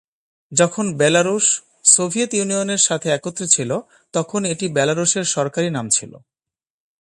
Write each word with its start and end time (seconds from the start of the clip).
যখন 0.51 0.85
Belarus, 0.97 1.45
Soviet 1.85 2.31
ইউনিয়নের 2.33 2.81
সাথে 2.81 3.07
একত্রে 3.09 3.47
ছিল 3.47 3.71
তখন 4.13 4.41
এটি 4.45 4.65
বেলারুশের 4.67 5.25
সরকারি 5.35 5.69
নাম 5.69 5.85
ছিল। 5.89 6.11